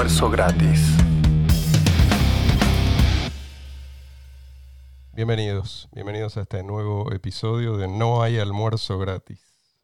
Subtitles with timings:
[0.00, 0.96] almuerzo gratis.
[5.12, 9.78] Bienvenidos, bienvenidos a este nuevo episodio de No hay almuerzo gratis.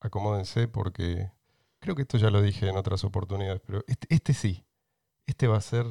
[0.00, 1.32] Acomódense porque
[1.80, 4.64] creo que esto ya lo dije en otras oportunidades, pero este, este sí,
[5.26, 5.84] este va a ser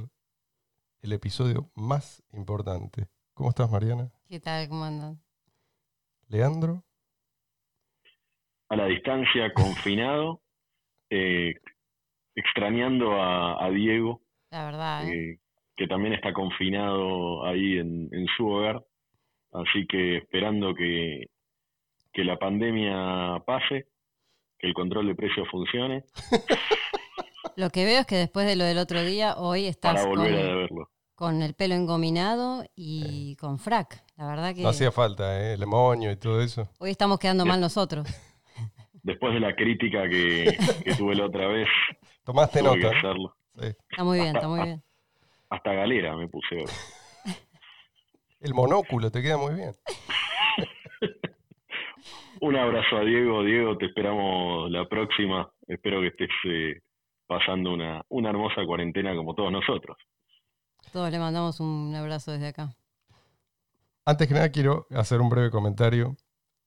[1.04, 3.10] el episodio más importante.
[3.36, 4.12] ¿Cómo estás, Mariana?
[4.28, 4.68] ¿Qué tal?
[4.70, 5.22] ¿Cómo andan?
[6.30, 6.84] Leandro.
[8.70, 10.42] A la distancia, confinado,
[11.12, 11.54] eh,
[12.36, 15.32] extrañando a, a Diego, La verdad, ¿eh?
[15.34, 15.40] eh,
[15.76, 18.84] que también está confinado ahí en, en su hogar.
[19.54, 21.26] Así que esperando que,
[22.14, 23.88] que la pandemia pase,
[24.60, 26.04] que el control de precios funcione,
[27.58, 30.20] Lo que veo es que después de lo del otro día, hoy estás para con,
[30.20, 30.90] volver a verlo.
[31.16, 34.04] con el pelo engominado y con frac.
[34.16, 35.54] La verdad que No hacía falta, ¿eh?
[35.56, 36.70] El moño y todo eso.
[36.80, 38.08] hoy estamos quedando mal nosotros.
[39.04, 41.68] Después de la crítica que, que tuve la otra vez,
[42.32, 42.98] Tomaste tuve nota.
[42.98, 43.36] hacerlo.
[43.60, 43.68] Sí.
[43.90, 44.82] Está muy bien, está muy bien.
[45.50, 46.66] Hasta galera me puse hoy.
[48.40, 49.76] El monóculo te queda muy bien.
[52.40, 53.44] Un abrazo a Diego.
[53.44, 55.52] Diego, te esperamos la próxima.
[55.68, 56.80] Espero que estés eh,
[57.28, 59.98] pasando una, una hermosa cuarentena como todos nosotros.
[60.94, 62.70] Todos le mandamos un abrazo desde acá.
[64.06, 66.16] Antes que nada quiero hacer un breve comentario,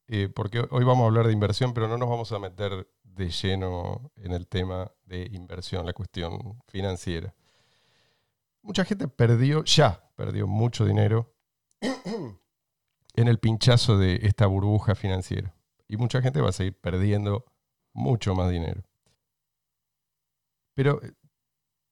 [0.06, 3.30] eh, porque hoy vamos a hablar de inversión, pero no nos vamos a meter de
[3.30, 7.34] lleno en el tema de inversión, la cuestión financiera.
[8.62, 11.34] Mucha gente perdió, ya perdió mucho dinero
[11.80, 15.54] en el pinchazo de esta burbuja financiera.
[15.88, 17.44] Y mucha gente va a seguir perdiendo
[17.92, 18.82] mucho más dinero.
[20.74, 21.12] Pero, eh,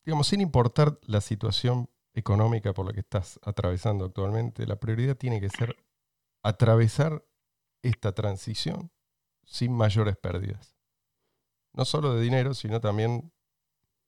[0.05, 5.41] digamos, sin importar la situación económica por la que estás atravesando actualmente, la prioridad tiene
[5.41, 5.77] que ser
[6.43, 7.25] atravesar
[7.83, 8.91] esta transición
[9.45, 10.77] sin mayores pérdidas.
[11.73, 13.33] No solo de dinero, sino también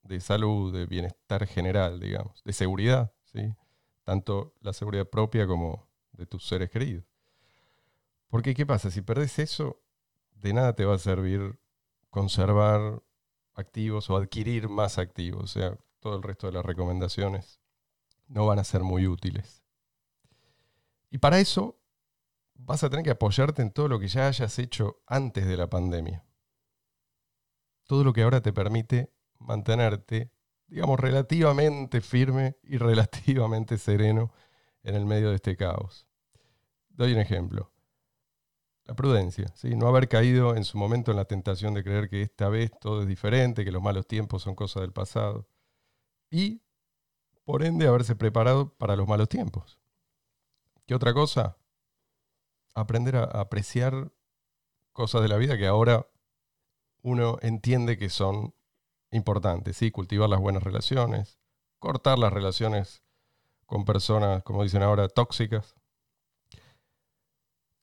[0.03, 3.55] de salud, de bienestar general, digamos, de seguridad, ¿sí?
[4.05, 7.05] tanto la seguridad propia como de tus seres queridos.
[8.29, 8.91] Porque, ¿qué pasa?
[8.91, 9.81] Si perdés eso,
[10.35, 11.59] de nada te va a servir
[12.11, 13.03] conservar
[13.55, 15.45] activos o adquirir más activos.
[15.45, 17.61] O sea, todo el resto de las recomendaciones
[18.29, 19.63] no van a ser muy útiles.
[21.11, 21.79] Y para eso
[22.55, 25.69] vas a tener que apoyarte en todo lo que ya hayas hecho antes de la
[25.69, 26.25] pandemia.
[27.85, 30.31] Todo lo que ahora te permite mantenerte,
[30.67, 34.33] digamos, relativamente firme y relativamente sereno
[34.83, 36.07] en el medio de este caos.
[36.89, 37.73] Doy un ejemplo.
[38.85, 39.75] La prudencia, ¿sí?
[39.77, 43.01] no haber caído en su momento en la tentación de creer que esta vez todo
[43.01, 45.49] es diferente, que los malos tiempos son cosas del pasado.
[46.31, 46.63] Y,
[47.45, 49.79] por ende, haberse preparado para los malos tiempos.
[50.87, 51.57] ¿Qué otra cosa?
[52.75, 54.13] Aprender a apreciar
[54.93, 56.09] cosas de la vida que ahora
[57.03, 58.55] uno entiende que son
[59.11, 59.77] importantes.
[59.77, 59.91] ¿sí?
[59.91, 61.39] Cultivar las buenas relaciones,
[61.79, 63.03] cortar las relaciones
[63.67, 65.75] con personas, como dicen ahora, tóxicas.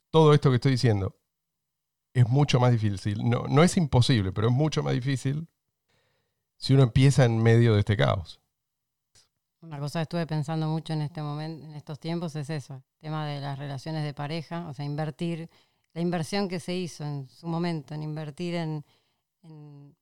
[0.09, 1.18] Todo esto que estoy diciendo
[2.13, 3.29] es mucho más difícil.
[3.29, 5.47] No, no es imposible, pero es mucho más difícil
[6.58, 8.41] si uno empieza en medio de este caos.
[9.61, 12.99] Una cosa que estuve pensando mucho en este momento, en estos tiempos, es eso, el
[12.99, 15.49] tema de las relaciones de pareja, o sea, invertir,
[15.94, 18.83] la inversión que se hizo en su momento, en invertir en,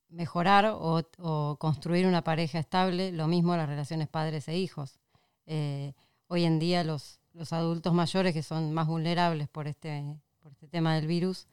[0.08, 5.00] mejorar o, o construir una pareja estable, lo mismo las relaciones padres e hijos.
[5.46, 5.94] Eh,
[6.28, 10.04] hoy en día los, los adultos mayores que son más vulnerables por este,
[10.40, 11.48] por este tema del virus,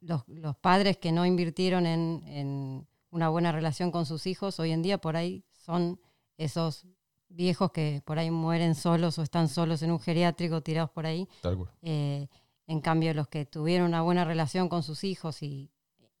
[0.00, 4.72] los, los padres que no invirtieron en, en una buena relación con sus hijos, hoy
[4.72, 6.00] en día por ahí son
[6.36, 6.86] esos
[7.34, 11.28] viejos que por ahí mueren solos o están solos en un geriátrico tirados por ahí.
[11.42, 11.70] Tal cual.
[11.82, 12.28] Eh,
[12.66, 15.70] en cambio, los que tuvieron una buena relación con sus hijos y,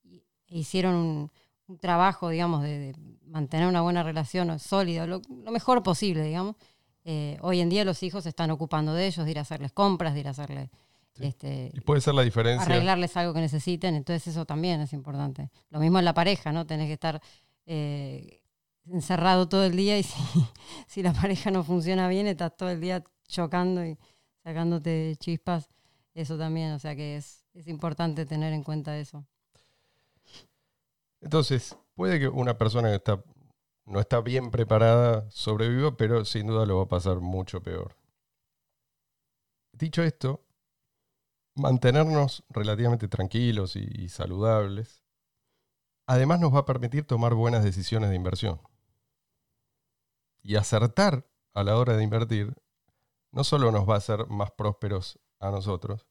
[0.02, 1.30] y- e hicieron un,
[1.68, 2.94] un trabajo, digamos, de, de
[3.26, 6.56] mantener una buena relación sólida, lo, lo mejor posible, digamos,
[7.04, 9.72] eh, hoy en día los hijos se están ocupando de ellos, de ir a hacerles
[9.72, 10.68] compras, de ir a hacerles,
[11.16, 11.26] Sí.
[11.26, 12.66] este, Y puede ser la diferencia.
[12.66, 15.48] arreglarles algo que necesiten, entonces eso también es importante.
[15.70, 16.66] Lo mismo en la pareja, ¿no?
[16.66, 17.22] Tenés que estar
[17.66, 18.40] eh,
[18.90, 20.16] encerrado todo el día y si,
[20.86, 23.98] si la pareja no funciona bien, estás todo el día chocando y
[24.42, 25.68] sacándote chispas.
[26.14, 29.26] Eso también, o sea que es, es importante tener en cuenta eso.
[31.20, 33.24] Entonces, puede que una persona que está,
[33.86, 37.96] no está bien preparada sobreviva, pero sin duda lo va a pasar mucho peor.
[39.72, 40.44] Dicho esto,
[41.56, 45.02] mantenernos relativamente tranquilos y, y saludables,
[46.06, 48.60] además nos va a permitir tomar buenas decisiones de inversión.
[50.44, 52.54] Y acertar a la hora de invertir
[53.32, 56.06] no solo nos va a hacer más prósperos a nosotros,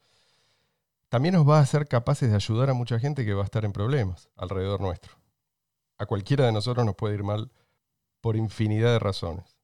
[1.07, 3.63] también nos va a hacer capaces de ayudar a mucha gente que va a estar
[3.63, 5.13] en problemas alrededor nuestro.
[5.97, 7.51] A cualquiera de nosotros nos puede ir mal
[8.19, 9.57] por infinidad de razones.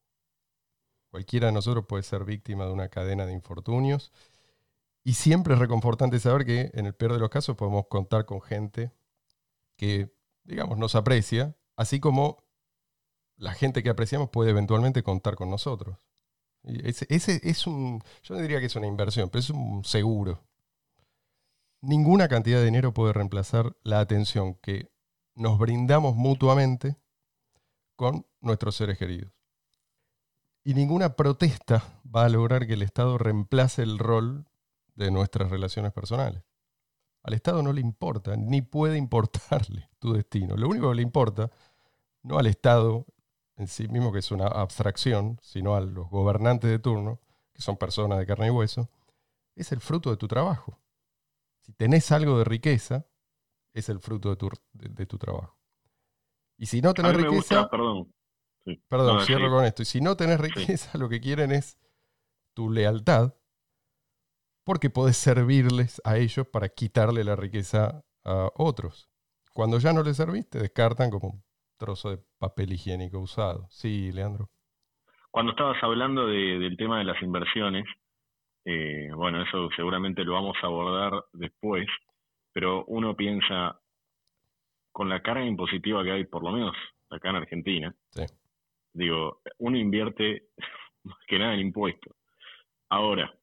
[1.10, 4.12] Cualquiera de nosotros puede ser víctima de una cadena de infortunios
[5.04, 8.42] y siempre es reconfortante saber que en el peor de los casos podemos contar con
[8.42, 8.92] gente
[9.75, 10.13] que,
[10.44, 12.44] digamos, nos aprecia, así como
[13.39, 15.97] la gente que apreciamos puede eventualmente contar con nosotros.
[16.63, 20.44] Ese, ese es un, yo no diría que es una inversión, pero es un seguro.
[21.81, 24.91] Ninguna cantidad de dinero puede reemplazar la atención que
[25.36, 26.97] nos brindamos mutuamente
[27.95, 29.31] con nuestros seres queridos.
[30.65, 34.45] Y ninguna protesta va a lograr que el Estado reemplace el rol
[34.95, 36.44] de nuestras relaciones personales.
[37.24, 40.57] Al Estado no le importa, ni puede importarle tu destino.
[40.57, 41.50] Lo único que le importa,
[42.21, 43.06] no al Estado
[43.59, 47.19] en sí mismo, que es una abstracción, sino a los gobernantes de turno,
[47.53, 48.89] que son personas de carne y hueso,
[49.56, 50.79] es el fruto de tu trabajo.
[51.59, 53.06] Si tenés algo de riqueza,
[53.73, 55.59] es el fruto de tu, de, tu trabajo.
[56.57, 57.69] Y si no tenés riqueza...
[57.69, 58.13] perdón.
[58.88, 59.81] Perdón, cierro con esto.
[59.81, 61.77] Y si no tenés riqueza, lo que quieren es
[62.53, 63.33] tu lealtad,
[64.63, 69.09] porque podés servirles a ellos para quitarle la riqueza a otros.
[69.53, 71.44] Cuando ya no les serviste, descartan como un
[71.80, 73.66] trozo de papel higiénico usado.
[73.70, 74.50] Sí, Leandro.
[75.31, 77.86] Cuando estabas hablando del tema de las inversiones,
[78.66, 81.88] eh, bueno, eso seguramente lo vamos a abordar después,
[82.52, 83.80] pero uno piensa,
[84.92, 86.76] con la carga impositiva que hay, por lo menos
[87.10, 87.96] acá en Argentina,
[88.94, 90.44] digo, uno invierte
[91.04, 92.16] más que nada en impuestos.
[92.90, 93.34] Ahora,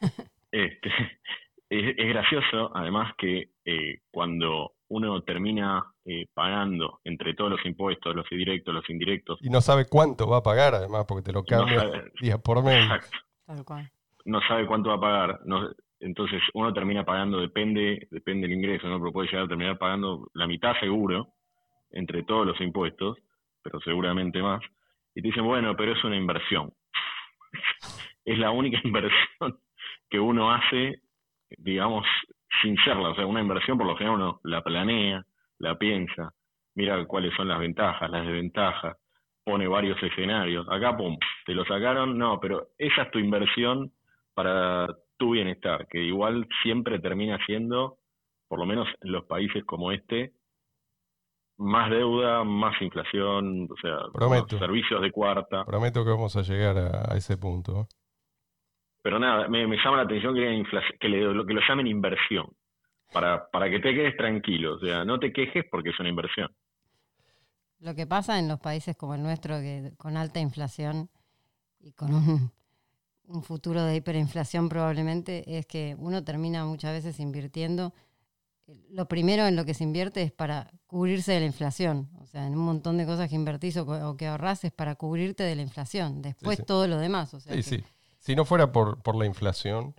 [0.50, 0.90] este,
[1.68, 8.28] es, gracioso, además, que eh, cuando uno termina eh, pagando entre todos los impuestos, los
[8.30, 9.38] directos, los indirectos.
[9.42, 11.90] Y no sabe cuánto va a pagar, además, porque te lo cambia
[12.20, 12.88] día por mes.
[14.24, 15.40] No sabe cuánto va a pagar.
[16.00, 18.98] entonces, uno termina pagando, depende depende del ingreso, ¿no?
[18.98, 21.28] pero puede llegar a terminar pagando la mitad seguro
[21.90, 23.18] entre todos los impuestos,
[23.62, 24.60] pero seguramente más.
[25.14, 26.72] Y te dicen, bueno, pero es una inversión.
[28.24, 29.58] es la única inversión
[30.10, 31.02] que uno hace,
[31.58, 32.06] digamos,
[32.62, 33.10] sin serla.
[33.10, 35.24] O sea, una inversión por lo general uno la planea,
[35.58, 36.32] la piensa,
[36.74, 38.96] mira cuáles son las ventajas, las desventajas,
[39.44, 40.66] pone varios escenarios.
[40.70, 41.16] Acá, pum,
[41.46, 43.92] te lo sacaron, no, pero esa es tu inversión
[44.34, 47.98] para tu bienestar, que igual siempre termina siendo,
[48.48, 50.32] por lo menos en los países como este,
[51.56, 53.98] más deuda, más inflación, o sea,
[54.58, 55.64] servicios de cuarta.
[55.64, 57.86] Prometo que vamos a llegar a, ese punto.
[59.04, 60.64] Pero nada, me, llama la atención que,
[60.98, 62.46] que, lo, que lo llamen inversión,
[63.12, 66.48] para, para que te quedes tranquilo, o sea, no te quejes porque es una inversión.
[67.80, 71.10] Lo que pasa en los países como el nuestro, que con alta inflación
[71.80, 72.50] y con un,
[73.26, 77.92] un futuro de hiperinflación probablemente, es que uno termina muchas veces invirtiendo
[78.90, 82.08] lo primero en lo que se invierte es para cubrirse de la inflación.
[82.20, 85.42] O sea, en un montón de cosas que invertís o, que ahorrás es para cubrirte
[85.42, 86.22] de la inflación.
[86.22, 87.34] Después todo lo demás.
[87.34, 87.84] O sea sí, sí.
[88.24, 89.94] Si no fuera por, la inflación,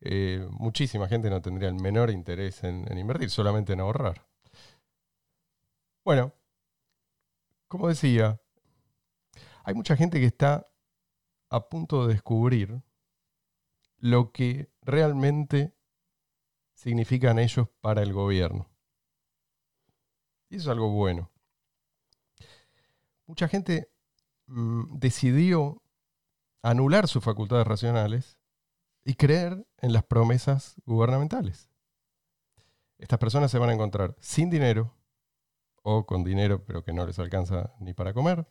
[0.00, 4.24] eh, muchísima gente no tendría el menor interés en, invertir, solamente en ahorrar.
[6.04, 6.32] Bueno,
[7.66, 8.40] como decía,
[9.64, 10.68] hay mucha gente que está
[11.50, 12.82] a punto de descubrir
[13.98, 15.74] lo que realmente
[16.72, 18.70] significan ellos para el gobierno.
[20.50, 21.32] Y eso es algo bueno.
[23.26, 23.90] Mucha gente
[24.46, 25.82] mm, decidió
[26.66, 28.38] anular sus facultades racionales
[29.04, 31.70] y creer en las promesas gubernamentales.
[32.98, 34.92] Estas personas se van a encontrar sin dinero
[35.82, 38.48] o con dinero pero que no les alcanza ni para comer,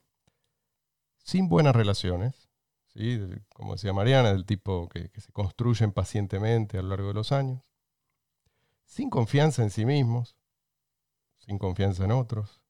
[1.18, 2.50] sin buenas relaciones,
[2.86, 3.20] ¿sí?
[3.50, 7.64] como decía Mariana, del tipo que se construyen pacientemente a lo largo de los años,
[8.86, 10.38] sin confianza en sí mismos,
[11.36, 12.62] sin confianza en otros,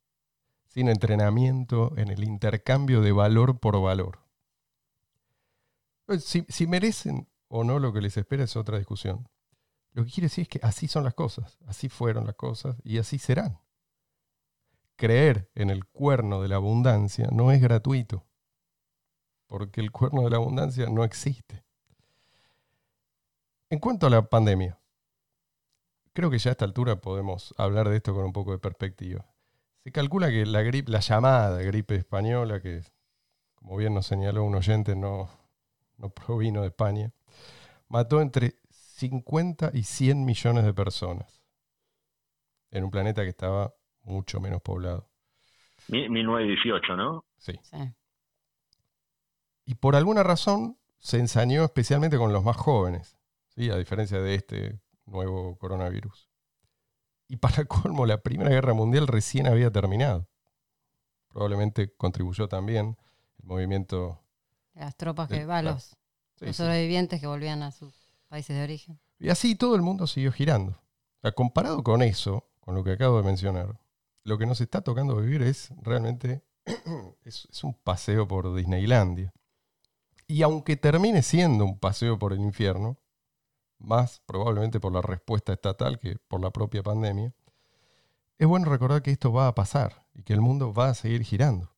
[0.65, 4.24] sin entrenamiento en el intercambio de valor por valor.
[6.05, 9.27] Pues, si, merecen o no lo que les espera es otra discusión.
[9.91, 12.97] Lo que quiere decir es que así son las cosas, así fueron las cosas y
[12.97, 13.59] así serán.
[14.97, 18.25] Creer en el cuerno de la abundancia no es gratuito,
[19.47, 21.63] porque el cuerno de la abundancia no existe.
[23.69, 24.79] En cuanto a la pandemia,
[26.13, 29.25] creo que ya a esta altura podemos hablar de esto con un poco de perspectiva.
[29.83, 32.83] Se calcula que la gripe, la llamada gripe española, que
[33.55, 35.29] como bien nos señaló un oyente, no,
[35.97, 37.11] no provino de España,
[37.87, 41.41] mató entre 50 y 100 millones de personas
[42.71, 43.73] en un planeta que estaba
[44.03, 45.09] mucho menos poblado.
[45.87, 47.25] 1918, ¿no?
[47.37, 47.59] Sí.
[49.65, 53.17] Y por alguna razón se ensañó especialmente con los más jóvenes,
[53.49, 53.69] ¿sí?
[53.69, 56.29] a diferencia de este nuevo coronavirus.
[57.27, 60.27] Y para colmo, la Primera Guerra Mundial recién había terminado.
[61.29, 62.97] probablemente contribuyó también
[63.39, 64.21] el movimiento.
[64.75, 65.95] Las tropas que, Eh, va, los,
[66.35, 66.63] Sí, los sí.
[66.63, 67.93] sobrevivientes que volvían a sus
[68.27, 68.99] países de origen.
[69.19, 70.71] Y así todo el mundo siguió girando.
[70.71, 73.79] O sea, comparado con eso, con lo que acabo de mencionar,
[74.23, 76.43] lo que nos está tocando vivir es realmente
[77.23, 79.33] es, es un paseo por Disneylandia.
[80.27, 82.97] Y aunque termine siendo un paseo por el infierno,
[83.77, 87.33] más probablemente por la respuesta estatal que por la propia pandemia,
[88.37, 91.21] es bueno recordar que esto va a pasar y que el mundo va a seguir
[91.23, 91.71] girando.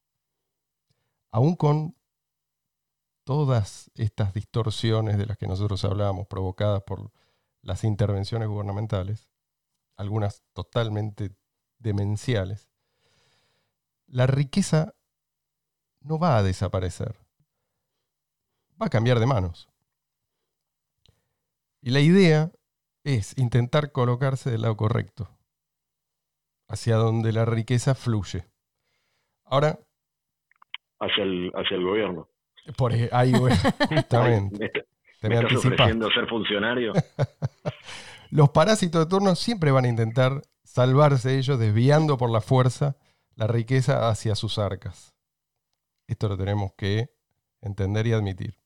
[1.32, 1.97] Aún con
[3.28, 7.12] todas estas distorsiones de las que nosotros hablábamos, provocadas por
[7.62, 9.28] las intervenciones gubernamentales,
[9.98, 11.36] algunas totalmente
[11.78, 12.70] demenciales,
[14.06, 14.94] la riqueza
[16.00, 17.18] no va a desaparecer,
[18.82, 19.68] va a cambiar de manos.
[21.82, 22.50] Y la idea
[23.04, 25.28] es intentar colocarse del lado correcto,
[26.70, 28.46] hacia donde la riqueza fluye.
[29.44, 29.78] Ahora,
[31.02, 32.30] hacia el, hacia el gobierno.
[32.76, 33.52] Por ahí, voy,
[33.90, 34.72] justamente,
[35.22, 36.94] ¿Me, me me estás ofreciendo ser funcionario?
[38.30, 42.98] Los parásitos de turno siempre van a intentar salvarse ellos desviando por la fuerza
[43.36, 45.16] la riqueza hacia sus arcas.
[46.08, 47.12] Esto lo tenemos que
[47.62, 48.58] entender y admitir.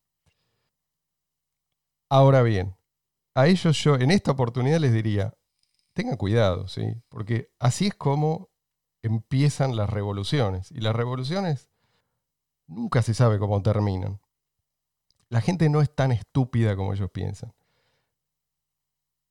[2.09, 2.75] Ahora bien,
[3.35, 5.33] a ellos yo en esta oportunidad les diría,
[5.93, 6.95] tengan cuidado, ¿sí?
[7.09, 8.49] Porque así es como
[9.01, 10.71] empiezan las revoluciones.
[10.71, 11.69] Y las revoluciones
[12.71, 14.19] nunca se sabe cómo terminan.
[15.29, 17.53] La gente no es tan estúpida como ellos piensan.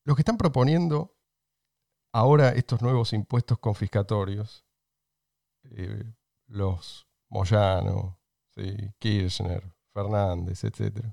[0.05, 1.15] Los que están proponiendo
[2.13, 4.65] ahora estos nuevos impuestos confiscatorios,
[5.65, 6.05] eh,
[6.47, 8.19] los Moyano,
[8.49, 11.05] sí, Kirchner, Fernández, etc.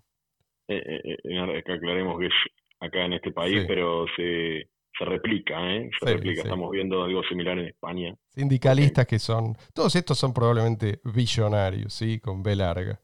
[0.69, 2.33] Eh, eh, eh, que aclaremos que es
[2.79, 3.65] acá en este país, Sí.
[3.67, 5.89] pero se, se replica, ¿eh?
[5.99, 6.41] Se Sí, replica.
[6.41, 6.47] sí.
[6.47, 8.15] Estamos viendo algo similar en España.
[8.29, 12.19] Sindicalistas que son, todos estos son probablemente billonarios, ¿sí?
[12.19, 12.99] Con B larga.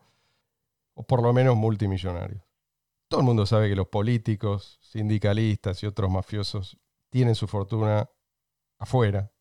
[0.95, 2.41] O por lo menos multimillonarios.
[3.07, 6.77] Todo el mundo sabe que los políticos, sindicalistas y otros mafiosos
[7.09, 8.09] tienen su fortuna
[8.79, 9.31] afuera.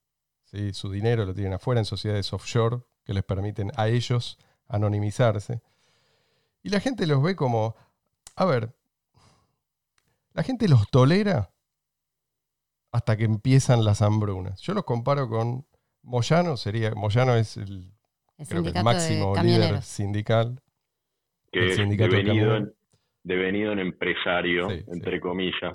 [0.45, 0.73] ¿sí?
[0.75, 5.63] Su dinero lo tienen afuera en sociedades offshore que les permiten a ellos anonimizarse.
[6.63, 7.75] Y la gente los ve como,
[8.37, 8.75] a ver,
[10.33, 11.52] la gente los tolera
[12.93, 14.61] hasta que empiezan las hambrunas.
[14.61, 15.67] Yo los comparo con
[16.03, 17.93] Moyano, sería, Moyano es el,
[18.39, 20.63] El creo que el sindicato máximo de líder sindical.
[21.51, 22.73] Que sindicato de devenido
[23.25, 24.85] devenido en empresario, Sí, sí.
[24.89, 25.73] entre comillas,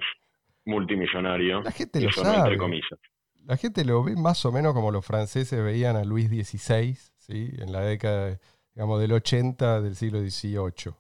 [0.66, 1.62] multimillonario.
[1.62, 2.58] La gente lo no entre sabe.
[2.58, 3.00] comillas.
[3.46, 7.50] La gente lo ve más o menos como los franceses veían a Luis XVI, ¿sí?
[7.58, 8.38] en la década
[8.76, 10.94] digamos, del 80 del siglo XVIII.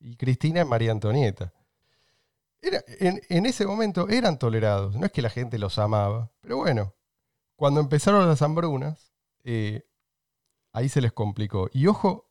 [0.00, 1.52] Y Cristina es María Antonieta.
[2.98, 6.94] En ese momento eran tolerados, no es que la gente los amaba, pero bueno,
[7.56, 9.12] cuando empezaron las hambrunas,
[9.44, 9.86] eh,
[10.72, 11.68] ahí se les complicó.
[11.72, 12.30] Y ojo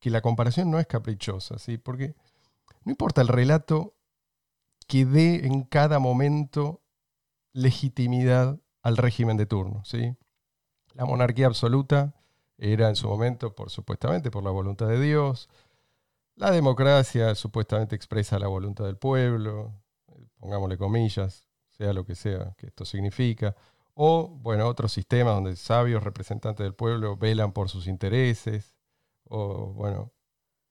[0.00, 1.78] que la comparación no es caprichosa, ¿sí?
[1.78, 2.16] porque
[2.84, 3.94] no importa el relato
[4.88, 6.82] que dé en cada momento
[7.52, 9.84] legitimidad al régimen de turno.
[9.84, 10.16] ¿sí?
[10.94, 12.14] La monarquía absoluta
[12.56, 15.48] era en su momento, por supuestamente, por la voluntad de Dios.
[16.36, 22.54] La democracia supuestamente expresa la voluntad del pueblo, eh, pongámosle comillas, sea lo que sea
[22.56, 23.54] que esto significa.
[23.94, 28.74] O, bueno, otros sistemas donde sabios representantes del pueblo velan por sus intereses.
[29.28, 30.12] O, bueno,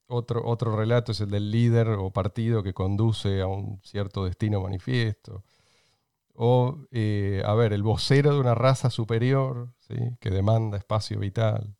[0.07, 4.61] otro, otro relato es el del líder o partido que conduce a un cierto destino
[4.61, 5.43] manifiesto.
[6.33, 9.95] O, eh, a ver, el vocero de una raza superior, ¿sí?
[10.19, 11.75] que demanda espacio vital.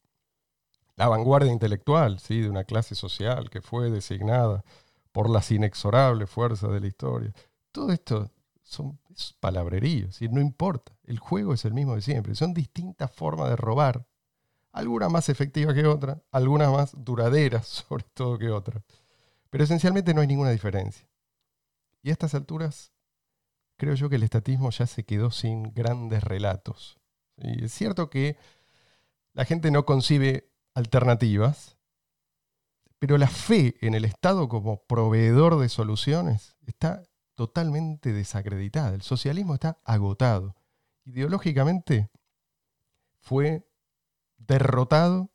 [1.02, 2.42] La vanguardia intelectual, ¿sí?
[2.42, 4.64] de una clase social que fue designada
[5.12, 7.34] por las inexorables fuerzas de la historia.
[7.72, 8.30] Todo esto
[8.62, 10.30] son es palabrerío, ¿sí?
[10.30, 10.92] no importa.
[11.04, 12.36] El juego es el mismo de siempre.
[12.36, 14.06] Son distintas formas de robar.
[14.74, 18.84] Algunas más efectivas que otras, algunas más duraderas, sobre todo que otras.
[19.50, 21.10] Pero esencialmente no hay ninguna diferencia.
[22.04, 22.92] Y a estas alturas
[23.76, 27.00] creo yo que el estatismo ya se quedó sin grandes relatos.
[27.38, 28.38] Y es cierto que
[29.34, 31.78] la gente no concibe alternativas,
[33.00, 37.04] pero la fe en el Estado como proveedor de soluciones está
[37.36, 38.94] totalmente desacreditada.
[38.94, 40.56] El socialismo está agotado.
[41.06, 42.12] Ideológicamente
[43.20, 43.68] fue
[44.38, 45.32] derrotado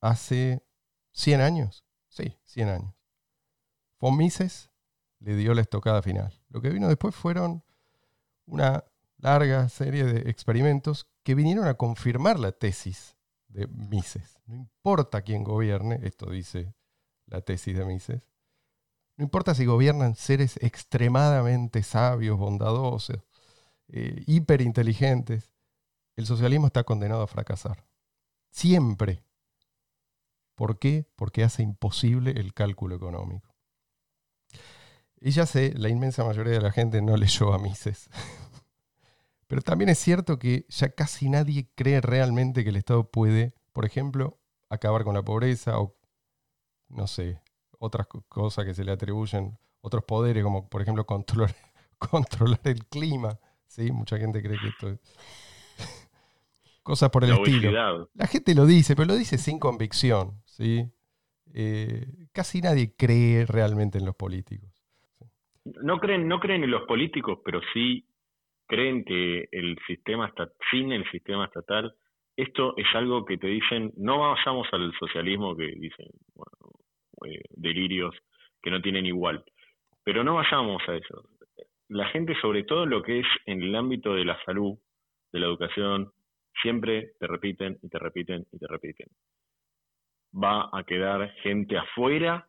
[0.00, 0.64] hace
[1.12, 1.84] 100 años.
[2.08, 2.94] Sí, 100 años.
[3.98, 4.70] Von Mises
[5.18, 6.40] le dio la estocada final.
[6.48, 7.64] Lo que vino después fueron
[8.46, 8.84] una
[9.16, 13.17] larga serie de experimentos que vinieron a confirmar la tesis
[13.48, 14.38] de Mises.
[14.46, 16.74] No importa quién gobierne, esto dice
[17.26, 18.22] la tesis de Mises,
[19.18, 23.18] no importa si gobiernan seres extremadamente sabios, bondadosos,
[23.88, 25.52] eh, hiperinteligentes,
[26.14, 27.84] el socialismo está condenado a fracasar.
[28.50, 29.24] Siempre.
[30.54, 31.04] ¿Por qué?
[31.16, 33.54] Porque hace imposible el cálculo económico.
[35.20, 38.08] Y ya sé, la inmensa mayoría de la gente no leyó a Mises.
[39.48, 43.86] Pero también es cierto que ya casi nadie cree realmente que el Estado puede, por
[43.86, 44.38] ejemplo,
[44.68, 45.96] acabar con la pobreza o,
[46.90, 47.40] no sé,
[47.78, 51.54] otras cosas que se le atribuyen, otros poderes, como por ejemplo controlar,
[51.98, 53.38] controlar el clima.
[53.66, 53.90] ¿sí?
[53.90, 55.00] Mucha gente cree que esto es
[56.82, 58.10] cosas por el estilo.
[58.12, 60.42] La gente lo dice, pero lo dice sin convicción.
[60.44, 60.92] ¿sí?
[61.54, 64.70] Eh, casi nadie cree realmente en los políticos.
[65.64, 68.07] No creen, no creen en los políticos, pero sí
[68.68, 71.94] creen que el sistema está sin el sistema estatal.
[72.36, 76.06] Esto es algo que te dicen, no vayamos al socialismo que dicen,
[77.26, 78.14] eh, delirios
[78.62, 79.44] que no tienen igual.
[80.04, 81.28] Pero no vayamos a eso.
[81.88, 84.78] La gente, sobre todo lo que es en el ámbito de la salud,
[85.32, 86.12] de la educación,
[86.62, 89.08] siempre te repiten y te repiten y te repiten.
[90.32, 92.46] Va a quedar gente afuera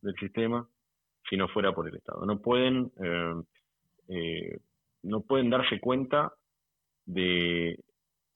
[0.00, 0.66] del sistema
[1.28, 2.24] si no fuera por el Estado.
[2.24, 3.34] No pueden, eh,
[4.08, 4.58] eh,
[5.02, 6.32] no pueden darse cuenta
[7.06, 7.78] de,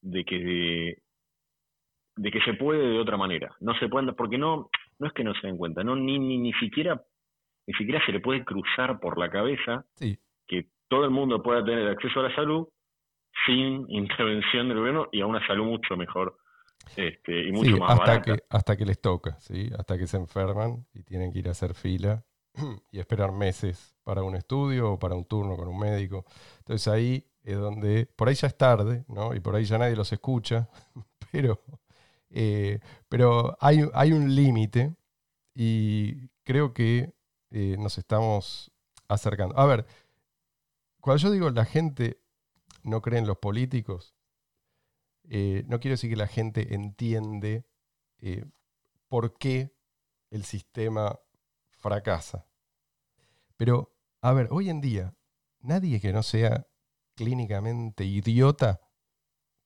[0.02, 0.97] de que
[2.16, 3.54] de, que se puede de otra manera.
[3.61, 6.38] No se pueden, porque no, no es que no se den cuenta, no ni, ni,
[6.38, 7.02] ni siquiera
[7.66, 11.88] ni siquiera se le puede cruzar por la cabeza que todo el mundo pueda tener
[11.88, 12.68] acceso a la salud
[13.46, 16.37] sin intervención del gobierno y a una salud mucho mejor
[16.96, 19.70] este, y mucho más hasta Que, hasta que les toca, ¿sí?
[19.79, 22.22] hasta que se enferman y tienen que ir a hacer fila
[22.90, 26.25] y esperar meses para un estudio o para un turno con un médico.
[26.59, 29.35] Entonces ahí es donde, por ahí ya es tarde, ¿no?
[29.35, 30.69] Y por ahí ya nadie los escucha,
[31.33, 31.61] pero,
[32.31, 34.95] eh, pero hay, hay un límite
[35.55, 37.12] y creo que
[37.51, 38.73] eh, nos estamos
[39.09, 39.59] acercando.
[39.59, 39.87] A ver,
[41.01, 42.21] cuando yo digo la gente
[42.83, 44.14] no cree en los políticos,
[45.29, 47.64] eh, no quiero decir que la gente entiende
[49.09, 49.75] por qué
[50.31, 51.19] el sistema
[51.85, 52.47] fracasa.
[53.59, 55.14] Pero, a ver, hoy en día,
[55.61, 56.66] nadie que no sea
[57.14, 58.81] clínicamente idiota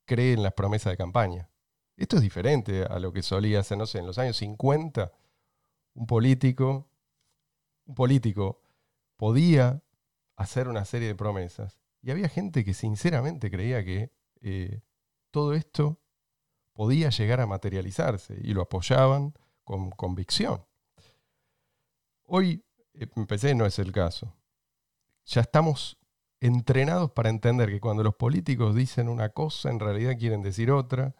[0.05, 1.49] cree en las promesas de campaña.
[1.97, 5.13] Esto es diferente a lo que solía hacer, no sé, en los años 50,
[5.95, 6.91] un político,
[7.87, 8.63] un político
[9.17, 9.85] podía
[10.35, 14.83] hacer una serie de promesas y había gente que sinceramente creía que eh,
[15.31, 16.01] todo esto
[16.73, 20.68] podía llegar a materializarse y lo apoyaban con convicción.
[22.31, 22.63] Hoy
[22.93, 24.37] empecé, no es el caso.
[25.25, 25.97] Ya estamos
[26.41, 31.15] entrenados para entender que cuando los políticos dicen una cosa, en realidad quieren decir otra,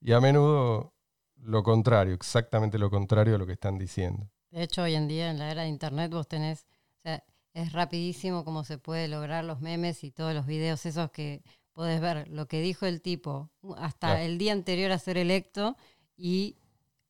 [0.00, 0.94] y a menudo
[1.36, 4.26] lo contrario, exactamente lo contrario a lo que están diciendo.
[4.50, 6.66] De hecho, hoy en día en la era de Internet vos tenés,
[6.96, 11.10] o sea, es rapidísimo cómo se puede lograr los memes y todos los videos esos
[11.10, 11.42] que
[11.74, 15.76] podés ver lo que dijo el tipo hasta el día anterior a ser electo
[16.16, 16.56] y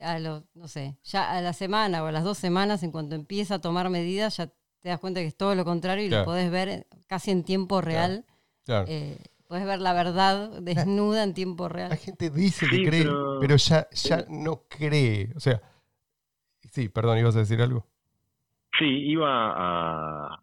[0.02, 3.14] a los, no sé, ya a la semana o a las dos semanas, en cuanto
[3.14, 6.24] empieza a tomar medidas, ya te das cuenta que es todo lo contrario y lo
[6.24, 8.24] podés ver casi en tiempo real.
[8.66, 11.90] Eh, podés ver la verdad desnuda en tiempo real.
[11.90, 13.06] La gente dice que cree,
[13.40, 15.30] pero, ya, ya no cree.
[15.36, 15.62] O sea,
[16.70, 17.86] sí, perdón, ¿ibas a decir algo?
[18.78, 20.42] Sí, iba a,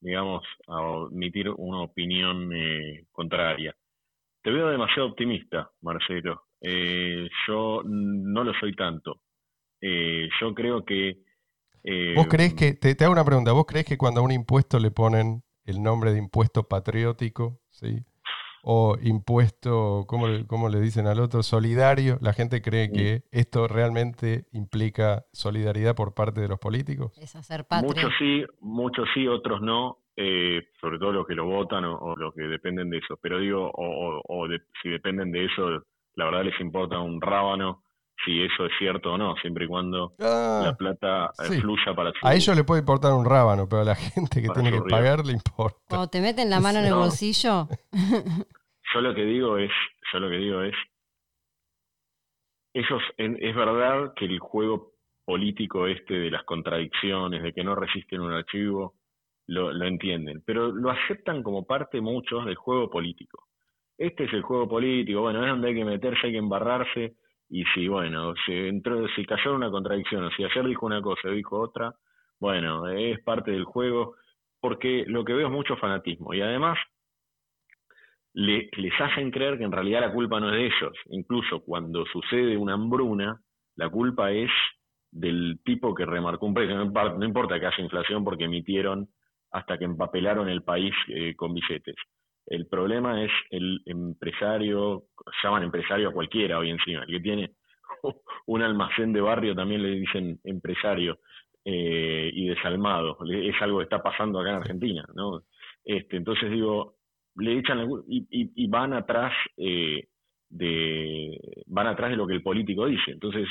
[0.00, 3.74] digamos, a emitir una opinión eh, contraria.
[4.42, 6.44] Te veo demasiado optimista, Marcelo.
[6.62, 9.20] Eh, yo no lo soy tanto.
[9.80, 11.18] Eh, yo creo que...
[11.82, 14.78] Eh, ¿Vos crees que, te, hago una pregunta, ¿vos crees que cuando a un impuesto
[14.78, 18.04] le ponen el nombre de impuesto patriótico, ¿sí?
[18.62, 21.42] o impuesto, ¿cómo le, cómo le dicen al otro?
[21.42, 27.18] Solidario, la gente cree que esto realmente implica solidaridad por parte de los políticos?
[27.18, 27.88] Es hacer patria.
[27.88, 29.98] Muchos sí, muchos sí, otros no.
[30.80, 33.18] sobre todo los que lo votan o, los que dependen de eso.
[33.20, 34.46] Pero digo, o,
[34.80, 35.82] si dependen de eso,
[36.14, 37.82] la verdad les importa un rábano
[38.24, 42.12] si eso es cierto o no, siempre y cuando ah, la plata eh, fluya para
[42.12, 44.82] su A ellos le puede importar un rábano, pero a la gente que tiene que
[44.88, 45.78] pagar le importa.
[45.88, 47.68] Cuando te meten la mano en el bolsillo.
[48.94, 49.70] yo lo que digo es,
[50.12, 50.74] yo lo que digo es,
[52.74, 54.92] ellos, es verdad que el juego
[55.24, 58.94] político este de las contradicciones, de que no resisten un archivo,
[59.46, 63.48] lo, lo entienden, pero lo aceptan como parte muchos del juego político
[64.02, 67.14] este es el juego político, bueno, es donde hay que meterse, hay que embarrarse,
[67.48, 71.28] y si, bueno, si, entró, si cayó una contradicción, o si ayer dijo una cosa
[71.28, 71.94] dijo otra,
[72.40, 74.16] bueno, es parte del juego,
[74.60, 76.78] porque lo que veo es mucho fanatismo, y además
[78.34, 82.56] les hacen creer que en realidad la culpa no es de ellos, incluso cuando sucede
[82.56, 83.40] una hambruna,
[83.76, 84.50] la culpa es
[85.12, 89.08] del tipo que remarcó un precio, no importa que haya inflación porque emitieron
[89.52, 91.96] hasta que empapelaron el país eh, con billetes
[92.46, 95.04] El problema es el empresario,
[95.42, 97.52] llaman empresario a cualquiera hoy encima, el que tiene
[98.46, 101.18] un almacén de barrio también le dicen empresario
[101.64, 103.18] eh, y desalmado.
[103.30, 105.42] Es algo que está pasando acá en Argentina, ¿no?
[105.84, 106.96] Este, entonces digo,
[107.36, 110.08] le echan y, y, van atrás eh,
[110.48, 113.12] de van atrás de lo que el político dice.
[113.12, 113.48] Entonces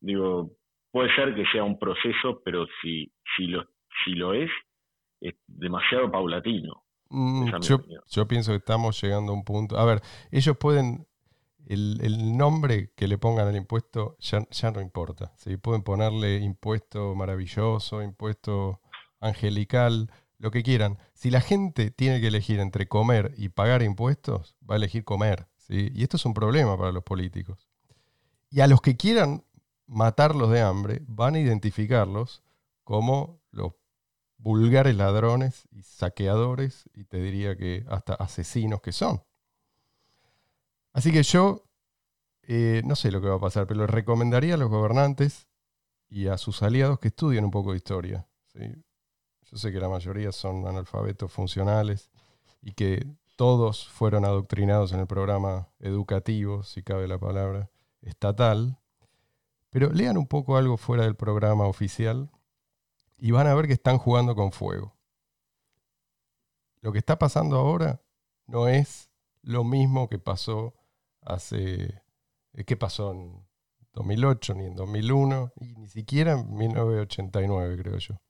[0.00, 0.50] digo,
[0.90, 3.64] puede ser que sea un proceso, pero si si lo
[4.04, 4.50] si lo es
[5.20, 6.85] es demasiado paulatino.
[7.08, 9.78] Mm, yo, pienso que estamos llegando a un punto.
[9.78, 11.06] A ver, ellos pueden.
[11.66, 15.32] El, nombre que le pongan al impuesto ya, ya no importa.
[15.36, 15.56] ¿sí?
[15.56, 18.80] Pueden ponerle impuesto maravilloso, impuesto
[19.18, 20.98] angelical, lo que quieran.
[21.12, 25.48] Si la gente tiene que elegir entre comer y pagar impuestos, va a elegir comer.
[25.56, 25.90] ¿sí?
[25.92, 27.68] Y esto es un problema para los políticos.
[28.48, 29.42] Y a los que quieran
[29.86, 32.42] matarlos de hambre, van a identificarlos
[32.84, 33.72] como los
[34.38, 39.22] vulgares ladrones y saqueadores, y te diría que hasta asesinos que son.
[40.92, 41.66] Así que yo
[42.42, 45.48] eh, no sé lo que va a pasar, pero les recomendaría a los gobernantes
[46.08, 48.26] y a sus aliados que estudien un poco de historia.
[48.54, 52.10] Yo sé que la mayoría son analfabetos funcionales
[52.62, 57.70] y que todos fueron adoctrinados en el programa educativo, si cabe la palabra,
[58.00, 58.78] estatal.
[59.70, 62.30] Pero lean un poco algo fuera del programa oficial
[63.18, 64.94] y van a ver que están jugando con fuego.
[66.80, 68.00] Lo que está pasando ahora
[68.46, 69.10] no es
[69.42, 70.74] lo mismo que pasó
[71.22, 72.02] hace...
[72.54, 73.46] Eh, ¿Qué pasó en
[73.92, 75.52] 2008 ni en 2001?
[75.60, 78.20] Y ni siquiera en 1989, creo yo.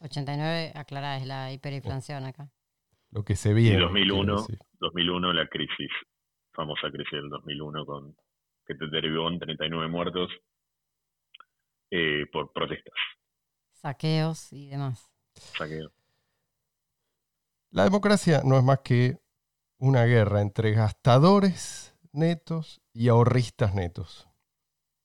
[0.00, 2.50] 89, aclarada, es la hiperinflación acá.
[3.10, 3.78] Lo que se viene.
[3.78, 4.46] Y 2001,
[4.80, 5.90] 2001 la crisis,
[6.52, 8.16] famosa crisis del 2001 con
[8.66, 10.30] que te derivó en 39 muertos
[11.90, 12.94] eh, por protestas.
[13.80, 15.08] Saqueos y demás.
[15.56, 15.92] Saqueos.
[17.70, 19.20] La democracia no es más que
[19.78, 24.28] una guerra entre gastadores netos y ahorristas netos.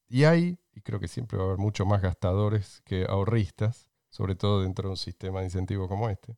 [0.08, 4.34] Y hay, y creo que siempre va a haber mucho más gastadores que ahorristas, sobre
[4.34, 6.36] todo dentro de un sistema de incentivos como este,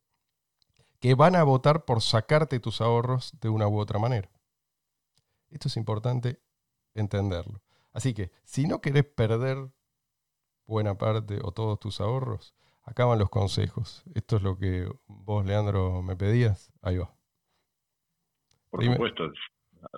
[0.99, 4.29] que van a votar por sacarte tus ahorros de una u otra manera.
[5.49, 6.41] Esto es importante
[6.93, 7.61] entenderlo.
[7.93, 9.71] Así que si no querés perder
[10.67, 12.53] buena parte o todos tus ahorros,
[12.83, 14.03] acaban los consejos.
[14.13, 16.71] Esto es lo que vos, Leandro, me pedías.
[16.81, 17.13] Ahí va.
[18.69, 19.23] Por supuesto,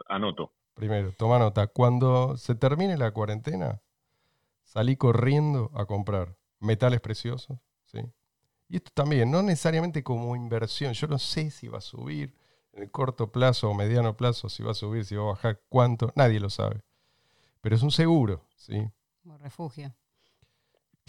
[0.08, 0.54] anoto.
[0.76, 1.68] Primero, toma nota.
[1.68, 3.82] Cuando se termine la cuarentena,
[4.64, 8.00] salí corriendo a comprar metales preciosos, ¿sí?
[8.70, 12.36] Y esto también, no necesariamente como inversión, yo no sé si va a subir
[12.74, 15.60] en el corto plazo o mediano plazo, si va a subir, si va a bajar,
[15.70, 16.84] cuánto, nadie lo sabe.
[17.62, 18.88] Pero es un seguro, ¿sí?
[19.24, 19.94] Como refugio.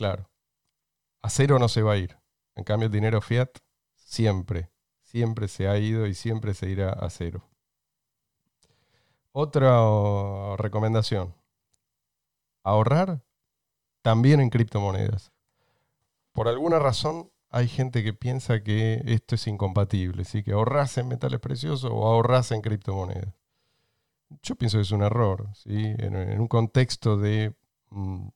[0.00, 0.30] Claro.
[1.20, 2.16] A cero no se va a ir.
[2.54, 3.50] En cambio, el dinero fiat
[3.94, 4.70] siempre,
[5.02, 7.50] siempre se ha ido y siempre se irá a cero.
[9.32, 11.34] Otra recomendación.
[12.62, 13.22] Ahorrar
[14.00, 15.32] también en criptomonedas
[16.32, 20.42] por alguna razón hay gente que piensa que esto es incompatible, ¿sí?
[20.42, 23.34] que ahorras en metales preciosos o ahorras en criptomonedas.
[24.42, 25.94] Yo pienso que es un error, ¿sí?
[25.98, 27.54] en, un contexto de
[27.90, 28.28] mm,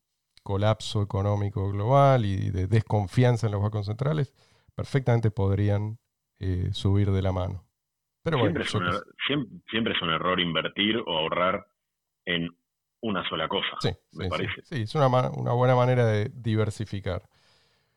[0.44, 4.32] colapso económico global y de desconfianza en los bancos centrales,
[4.74, 5.98] perfectamente podrían
[6.38, 7.64] eh, subir de la mano.
[8.22, 9.02] Pero siempre, es un, er-,
[9.70, 11.66] siempre, es un error invertir o ahorrar
[12.26, 12.48] en
[13.00, 14.62] una sola cosa, sí, me parece.
[14.62, 17.28] Sí, es una, una buena manera de diversificar.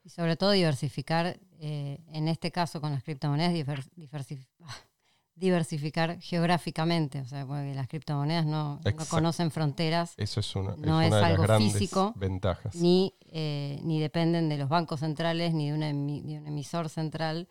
[0.03, 3.53] Y sobre todo diversificar, eh, en este caso con las criptomonedas,
[3.95, 4.71] diversificar
[5.39, 10.13] geográficamente, o sea, porque las criptomonedas no, conocen fronteras.
[10.17, 12.75] Eso es una, no es, algo físico, ventajas.
[12.75, 17.47] Ni, eh, ni dependen de los bancos centrales ni de, un emisor central.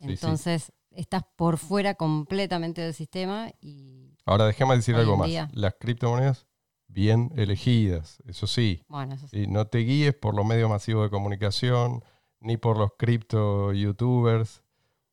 [0.00, 4.14] Entonces, estás por fuera completamente del sistema y...
[4.24, 5.30] Ahora déjame decir algo más.
[5.52, 6.46] Las criptomonedas
[6.86, 8.82] bien elegidas, eso sí.
[9.32, 12.02] Y no te guíes por los medios masivos de comunicación,
[12.40, 14.62] ni por los cripto youtubers,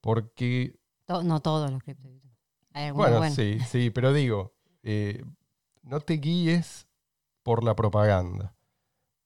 [0.01, 0.79] porque...
[1.07, 2.93] no todos los cripto youtubers.
[2.93, 5.23] Bueno, sí, sí, pero digo, eh,
[5.83, 6.87] no te guíes
[7.43, 8.55] por la propaganda,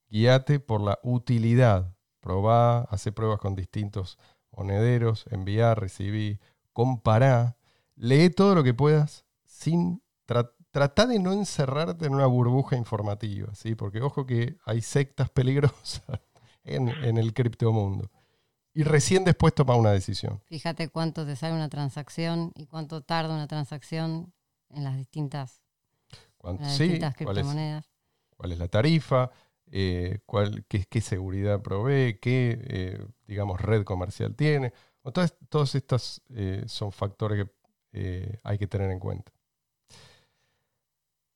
[0.09, 1.95] guíate por la utilidad.
[2.19, 4.19] Probá, hace pruebas con distintos
[4.51, 6.39] monederos, enviar, recibir,
[6.73, 7.57] compará,
[7.95, 13.53] lee todo lo que puedas sin tratar trata de no encerrarte en una burbuja informativa,
[13.53, 13.75] ¿sí?
[13.75, 16.03] Porque ojo que hay sectas peligrosas
[16.63, 18.11] en, en el criptomundo.
[18.73, 20.41] Y recién después toma una decisión.
[20.45, 24.33] Fíjate cuánto te sale una transacción y cuánto tarda una transacción
[24.69, 25.61] en las distintas,
[26.37, 27.89] criptomonedas.
[28.37, 29.31] ¿cuál es, la tarifa?
[29.71, 32.19] Eh, cuál, qué, seguridad provee?
[32.21, 34.71] ¿Qué, eh, digamos, red comercial tiene?
[35.11, 37.51] todas, todos estos eh, son factores que
[37.93, 39.31] eh, hay que tener en cuenta.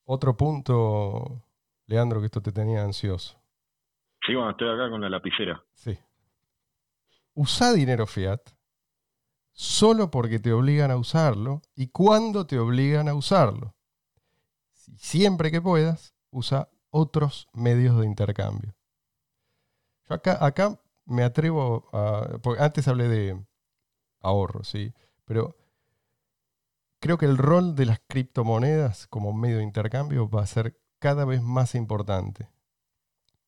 [0.06, 1.41] Otro punto,
[1.88, 3.39] Leandro, que esto te tenía ansioso.
[4.26, 5.63] Sí, bueno, estoy acá con la lapicera.
[5.74, 5.98] Sí.
[7.34, 8.41] Usa dinero fiat
[9.52, 13.76] solo porque te obligan a usarlo y cuando te obligan a usarlo.
[14.98, 18.76] Siempre que puedas, usa otros medios de intercambio.
[20.10, 22.39] Yo acá, acá me atrevo a...
[22.60, 23.46] antes hablé de
[24.19, 24.93] ahorro, ¿sí?
[25.26, 25.56] Pero
[27.00, 31.26] creo que el rol de las criptomonedas como medio de intercambio va a ser cada
[31.26, 32.50] vez más importante.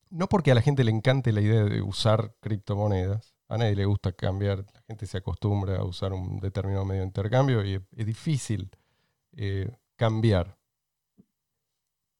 [0.09, 3.85] No porque a la gente le encante la idea de usar criptomonedas, a nadie le
[3.85, 8.05] gusta cambiar, la gente se acostumbra a usar un determinado medio de intercambio y es
[8.05, 8.71] difícil
[9.33, 10.57] eh, cambiar,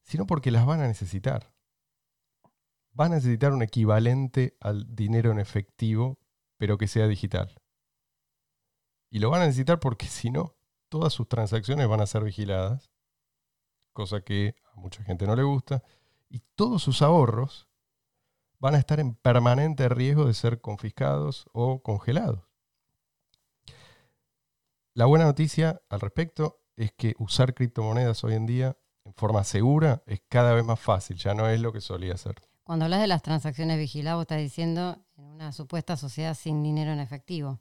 [0.03, 1.53] sino porque las van a necesitar.
[2.91, 6.19] Van a necesitar un equivalente al dinero en efectivo,
[6.57, 7.61] pero que sea digital.
[9.09, 10.55] Y lo van a necesitar porque si no,
[10.89, 12.91] todas sus transacciones van a ser vigiladas,
[13.93, 15.83] cosa que a mucha gente no le gusta,
[16.29, 17.67] y todos sus ahorros
[18.65, 22.39] van a estar en permanente riesgo de ser confiscados o congelados.
[24.95, 30.01] La buena noticia al respecto es que usar criptomonedas hoy en día en forma segura
[30.07, 32.41] es cada vez más fácil, ya no es lo que solía ser.
[32.63, 36.99] Cuando hablas de las transacciones vigiladas, estás diciendo en una supuesta sociedad sin dinero en
[36.99, 37.59] efectivo.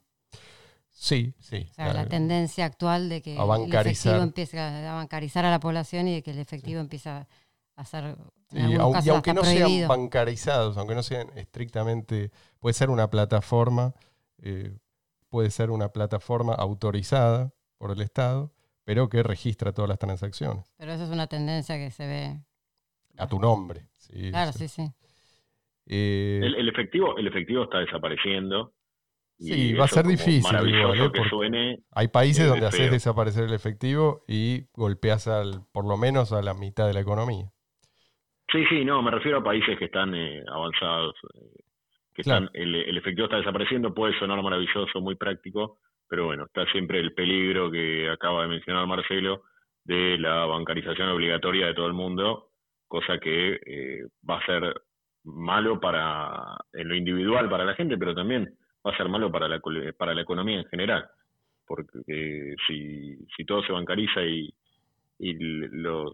[0.89, 1.67] Sí, sí.
[1.69, 6.07] O sea, la tendencia actual de que el efectivo empiece a bancarizar a la población
[6.07, 7.27] y de que el efectivo empieza
[7.75, 8.17] a ser
[8.51, 13.93] y, aunque no sean bancarizados, aunque no sean estrictamente, puede ser una plataforma,
[14.41, 14.77] eh,
[15.29, 18.53] puede ser una plataforma autorizada por el Estado,
[18.83, 20.73] pero que registra todas las transacciones.
[20.77, 22.39] Pero esa es una tendencia que se ve.
[23.17, 23.87] A tu nombre.
[24.29, 24.91] claro, sí, sí.
[25.87, 28.73] Eh, el, efectivo, el efectivo está desapareciendo.
[29.37, 31.83] Sí, va a ser difícil igual, ¿eh?
[31.91, 36.53] hay países donde haces desaparecer el efectivo y golpeas al, por lo menos a la
[36.53, 37.51] mitad de la economía.
[38.55, 41.59] Sí, sí, no, me refiero a países que están eh, avanzados, eh,
[42.13, 47.01] que están, el, efectivo está desapareciendo, puede sonar maravilloso, muy práctico, pero bueno, está siempre
[47.01, 49.43] el peligro que acaba de mencionar Marcelo
[49.83, 52.51] de la bancarización obligatoria de todo el mundo,
[52.87, 54.73] cosa que eh, va a ser
[55.25, 58.55] malo para en lo individual para la gente, pero también
[58.87, 59.59] va a ser malo para la
[59.97, 61.05] para la economía en general,
[61.67, 64.49] porque si, si todo se bancariza y,
[65.19, 66.13] y los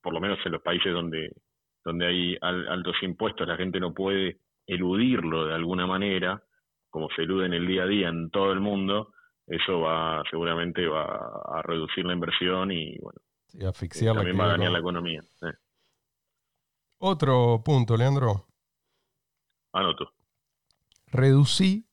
[0.00, 1.32] por lo menos en los países donde
[1.84, 6.42] donde hay altos impuestos, la gente no puede eludirlo de alguna manera,
[6.90, 9.12] como se elude en el día a día en todo el mundo,
[9.46, 13.20] eso va seguramente va a reducir la inversión y bueno,
[14.14, 15.20] también va a dañar la economía.
[16.98, 18.46] Otro punto, Leandro.
[19.72, 20.12] Anoto.
[21.08, 21.86] Reducí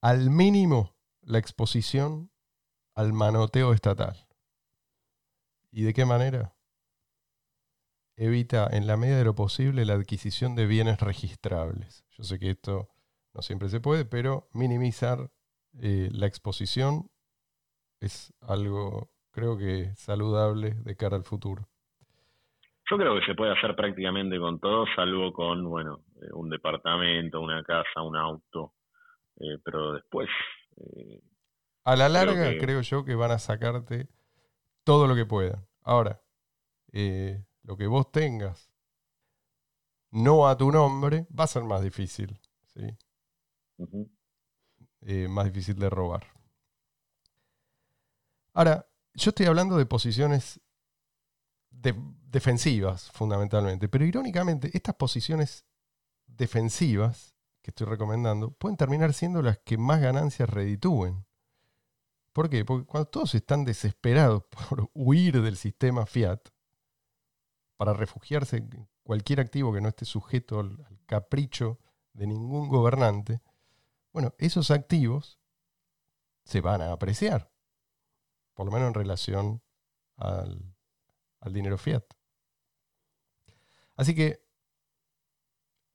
[0.00, 2.30] al mínimo la exposición
[2.94, 4.16] al manoteo estatal.
[5.70, 6.51] ¿Y de qué manera?
[8.22, 12.04] Evita en la medida de lo posible la adquisición de bienes registrables.
[12.10, 12.88] Yo sé que esto
[13.34, 15.30] no siempre se puede, pero minimizar
[15.80, 17.10] eh, la exposición
[18.00, 21.66] es algo, creo que, saludable de cara al futuro.
[22.88, 27.40] Yo creo que se puede hacer prácticamente con todo, salvo con, bueno, eh, un departamento,
[27.40, 28.74] una casa, un auto,
[29.40, 30.28] eh, pero después...
[31.84, 34.06] a la larga creo, yo que van a sacarte
[34.84, 35.66] todo lo que puedan.
[35.82, 36.20] Ahora,
[37.62, 38.72] lo que vos tengas
[40.10, 42.38] no a tu nombre, va a ser más difícil.
[42.66, 42.82] ¿sí?
[45.00, 46.26] Eh, más difícil de robar.
[48.52, 50.60] Ahora, yo estoy hablando de posiciones
[51.70, 55.64] defensivas, fundamentalmente, pero irónicamente, estas posiciones
[56.26, 61.24] defensivas que estoy recomendando pueden terminar siendo las que más ganancias reditúen.
[62.32, 62.64] ¿Por qué?
[62.64, 66.40] Porque cuando todos están desesperados por huir del sistema fiat,
[67.82, 71.80] para refugiarse en cualquier activo que no esté sujeto al, capricho
[72.12, 73.42] de ningún gobernante,
[74.12, 75.40] bueno, esos activos
[76.44, 77.50] se van a apreciar,
[78.54, 79.62] por lo menos en relación
[80.16, 80.72] al,
[81.50, 82.04] dinero fiat.
[83.96, 84.46] Así que,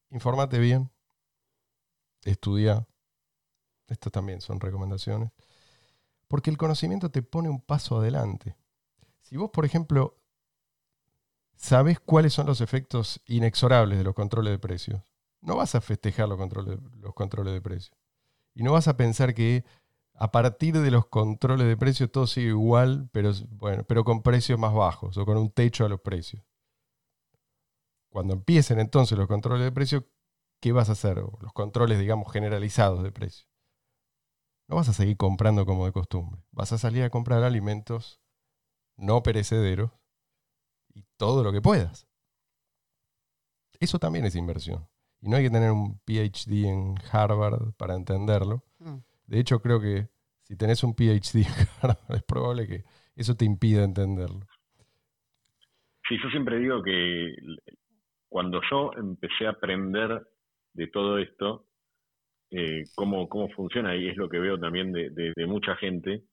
[0.10, 0.92] informate bien,
[2.26, 2.86] estudia,
[3.88, 5.32] estas también son recomendaciones,
[6.28, 8.58] porque el conocimiento te pone un paso adelante.
[9.22, 10.17] Si vos, por ejemplo,
[11.58, 15.02] sabes cuáles son los efectos inexorables de los controles de precios.
[15.42, 17.98] No vas a festejar los controles, los controles de precios.
[18.54, 19.66] Y no vas a pensar que
[20.14, 24.58] a partir de los controles de precios todo sigue igual, pero, bueno, pero con precios
[24.58, 26.44] más bajos o con un techo a los precios.
[28.10, 30.04] Cuando empiecen entonces los controles de precios,
[30.60, 31.18] ¿qué vas a hacer?
[31.18, 33.48] Los controles, digamos, generalizados de precios.
[34.68, 36.42] no vas a seguir comprando como de costumbre.
[36.52, 38.20] Vas a salir a comprar alimentos
[38.98, 39.92] no perecederos
[40.98, 42.08] y todo lo que puedas.
[43.80, 44.88] Eso también es inversión.
[45.22, 48.64] Y no hay que tener un PhD en Harvard para entenderlo.
[48.80, 48.98] Mm.
[49.28, 50.10] De hecho, creo que
[50.44, 52.84] si tenés un PhD en Harvard, es probable que
[53.16, 54.46] eso te impida entenderlo.
[56.08, 57.36] Sí, yo siempre digo que
[58.30, 60.26] cuando yo empecé a aprender
[60.74, 61.66] de todo esto,
[62.52, 66.24] eh, cómo, cómo funciona, y es lo que veo también de, de, de mucha gente,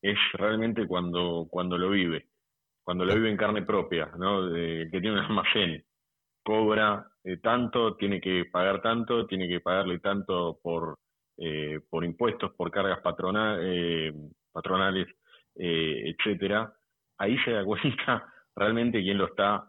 [0.00, 2.31] es realmente cuando, cuando lo vive,
[2.92, 4.50] cuando lo vive en carne propia, ¿no?
[4.50, 5.82] De- que tiene un almacén,
[6.44, 10.98] cobra eh, tanto, tiene que pagar tanto, tiene que pagarle tanto por,
[11.38, 14.12] eh, por impuestos, por cargas patrona- eh,
[14.52, 15.08] patronales,
[15.56, 16.70] eh, etcétera,
[17.16, 18.26] ahí se da cuenta
[18.56, 19.64] realmente quién lo está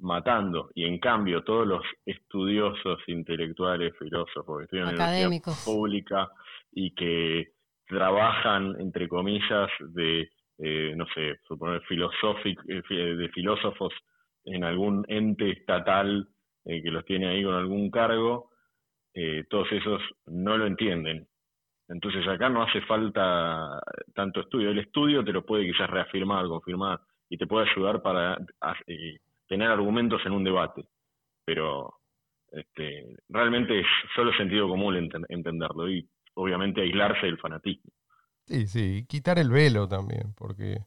[0.00, 0.68] matando.
[0.74, 5.30] Y en cambio, todos los estudiosos, intelectuales, filósofos que estudian en la universidad
[5.64, 6.28] pública
[6.72, 7.52] y que
[7.88, 11.82] trabajan, entre comillas, de, eh, no sé, suponer
[12.68, 13.92] eh, fi- de filósofos
[14.44, 16.28] en algún ente estatal
[16.64, 18.50] eh, que los tiene ahí con algún cargo,
[19.14, 21.26] eh, todos esos no lo entienden.
[21.88, 23.80] Entonces acá no hace falta
[24.14, 24.70] tanto estudio.
[24.70, 28.38] El estudio te lo puede quizás reafirmar, confirmar y te puede ayudar para
[28.86, 30.84] eh, tener argumentos en un debate.
[31.44, 31.94] Pero
[32.52, 37.92] este, realmente es solo sentido común enten- entenderlo y obviamente aislarse del fanatismo.
[38.46, 40.84] Sí, sí, y quitar el velo también, porque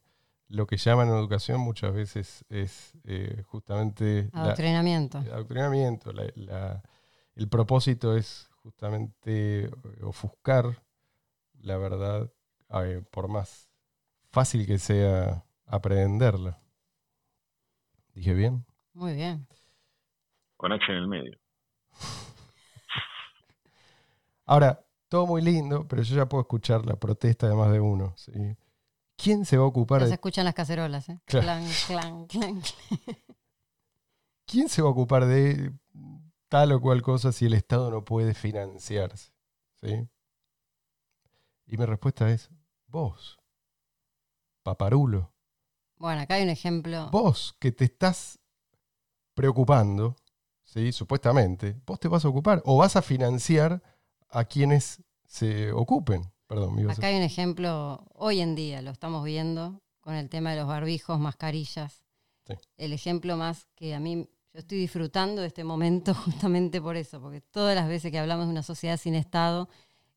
[0.47, 5.19] lo que llaman educación muchas veces es eh, justamente la- Adoctrinamiento.
[5.19, 6.11] el adoctrinamiento.
[6.13, 6.83] la- la-
[7.35, 9.71] el propósito es justamente eh,
[10.03, 10.81] ofuscar
[11.61, 12.31] la verdad,
[12.83, 13.69] eh, por más
[14.31, 16.61] fácil que sea aprehenderla.
[18.13, 18.65] ¿Dije bien?
[18.93, 19.47] Muy bien.
[20.57, 21.37] Con H en el medio.
[24.45, 28.13] Ahora, todo muy lindo, pero yo ya puedo escuchar la protesta de más de uno.
[28.15, 28.31] ¿sí?
[29.17, 31.19] ¿Quién se va a ocupar Ya se de, escuchan las cacerolas, ¿eh?
[31.25, 31.45] Claro.
[31.45, 32.61] Clan, clan, clan.
[34.45, 35.73] ¿Quién se va a ocupar de
[36.47, 39.31] tal o cual cosa si el Estado no puede financiarse?
[39.81, 40.07] ¿sí?
[41.67, 42.49] Y mi respuesta es,
[42.87, 43.37] vos,
[44.63, 45.31] paparulo,
[45.97, 47.09] Bueno, acá hay un ejemplo.
[47.11, 48.39] vos que te estás
[49.35, 50.15] preocupando,
[50.63, 50.91] ¿sí?
[50.91, 53.81] supuestamente, vos te vas a ocupar o vas a financiar
[54.29, 56.23] a quienes se ocupen.
[56.47, 60.15] Perdón, me ibas a- Acá hay un ejemplo, hoy en día lo estamos viendo con
[60.15, 62.03] el tema de los barbijos, mascarillas.
[62.47, 62.53] Sí.
[62.77, 66.13] El ejemplo más que a mí, yo estoy disfrutando de este momento
[66.53, 69.69] justamente por eso, porque todas las veces que hablamos de una sociedad sin Estado,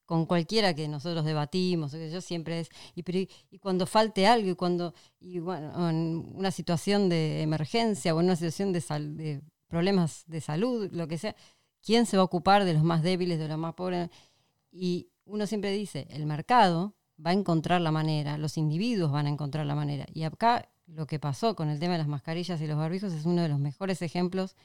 [0.07, 4.49] con cualquiera que nosotros debatimos, yo siempre es, y, pero, y, y cuando falte algo,
[4.51, 9.17] y cuando, y bueno, en una situación de emergencia o en una situación de, sal-
[9.17, 11.37] de problemas de salud, lo que sea,
[11.85, 14.09] ¿quién se va a ocupar de los más débiles, de los más pobres?
[14.71, 19.31] Y uno siempre dice, el mercado va a encontrar la manera, los individuos van a
[19.31, 20.07] encontrar la manera.
[20.13, 23.25] Y acá lo que pasó con el tema de las mascarillas y los barbijos es
[23.25, 24.57] uno de los mejores ejemplos.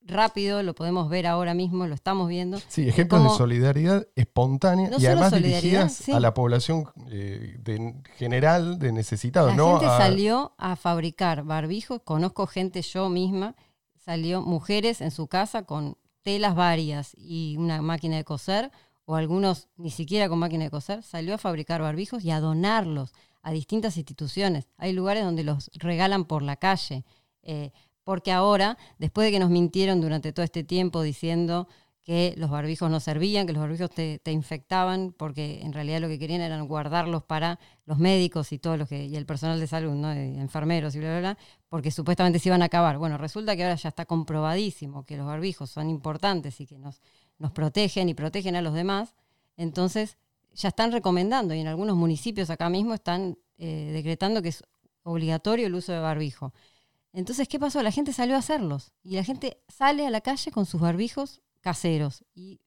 [0.00, 2.58] Rápido, lo podemos ver ahora mismo, lo estamos viendo.
[2.68, 6.12] Sí, ejemplos de solidaridad espontánea No y además dirigidas sí.
[6.12, 11.42] a la población eh, de- general de necesitados, La no gente a- salió a fabricar
[11.42, 13.54] barbijos, conozco gente yo misma,
[13.96, 15.98] salió mujeres en su casa con
[16.28, 18.70] telas varias y una máquina de coser,
[19.06, 23.14] o algunos ni siquiera con máquina de coser, salió a fabricar barbijos y a donarlos
[23.40, 24.68] a distintas instituciones.
[24.76, 27.06] Hay lugares donde los regalan por la calle,
[27.42, 27.72] eh,
[28.04, 31.66] porque ahora, después de que nos mintieron durante todo este tiempo diciendo
[32.08, 36.08] que los barbijos no servían, que los barbijos te, te infectaban, porque en realidad lo
[36.08, 39.66] que querían eran guardarlos para los médicos y todos los que, y el personal de
[39.66, 40.10] salud, ¿no?
[40.10, 41.38] Enfermeros y bla, bla, bla,
[41.68, 42.96] porque supuestamente se iban a acabar.
[42.96, 47.02] Bueno, resulta que ahora ya está comprobadísimo que los barbijos son importantes y que nos,
[47.36, 49.14] nos protegen y protegen a los demás.
[49.58, 50.16] Entonces,
[50.54, 54.64] ya están recomendando y en algunos municipios acá mismo están eh, decretando que es
[55.02, 56.54] obligatorio el uso de barbijo.
[57.12, 57.82] Entonces, ¿qué pasó?
[57.82, 61.42] La gente salió a hacerlos y la gente sale a la calle con sus barbijos
[61.60, 62.24] caseros.
[62.34, 62.60] Y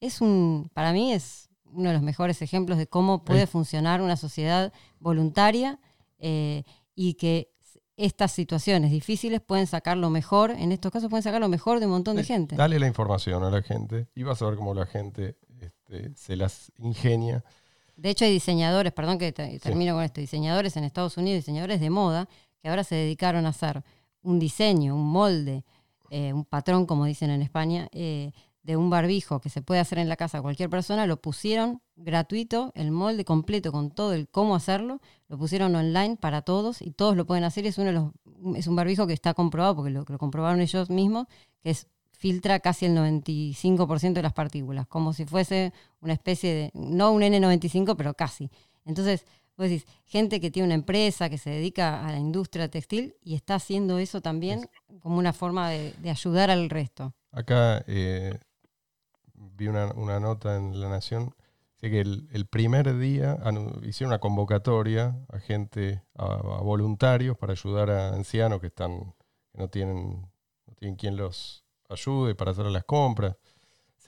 [0.00, 3.52] es un, para mí es uno de los mejores ejemplos de cómo puede Sí.
[3.52, 5.78] funcionar una sociedad voluntaria
[6.18, 6.64] eh,
[6.94, 7.50] y que
[7.96, 11.86] estas situaciones difíciles pueden sacar lo mejor, en estos casos pueden sacar lo mejor de
[11.86, 12.54] un montón de Sí, gente.
[12.56, 16.36] Dale la información a la gente y vas a ver cómo la gente este, se
[16.36, 17.44] las ingenia.
[17.96, 21.80] De hecho, hay diseñadores, perdón que te- termino con esto, diseñadores en Estados Unidos, diseñadores
[21.80, 22.28] de moda,
[22.62, 23.82] que ahora se dedicaron a hacer
[24.22, 25.64] un diseño, un molde,
[26.10, 28.32] eh, un patrón, como dicen en España, eh,
[28.62, 32.72] de un barbijo que se puede hacer en la casa cualquier persona, lo pusieron gratuito,
[32.74, 37.16] el molde completo con todo el cómo hacerlo, lo pusieron online para todos y todos
[37.16, 37.66] lo pueden hacer.
[37.66, 38.12] Es uno de los,
[38.56, 41.26] es un barbijo que está comprobado, porque lo, lo comprobaron ellos mismos,
[41.62, 41.86] que es
[42.18, 47.22] filtra casi el 95% de las partículas, como si fuese una especie de, no un
[47.22, 48.50] N95, pero casi.
[48.84, 49.24] Entonces,
[49.58, 53.34] vos decís, gente que tiene una empresa, que se dedica a la industria textil y
[53.34, 57.12] está haciendo eso también como una forma de, ayudar al resto.
[57.32, 58.38] Acá eh,
[59.34, 61.34] vi una, nota en La Nación,
[61.80, 63.36] que el, primer día
[63.82, 69.14] hicieron una convocatoria a gente, a, a, voluntarios para ayudar a ancianos que están,
[69.52, 70.22] que no tienen,
[70.66, 73.36] no tienen quien los ayude para hacer las compras.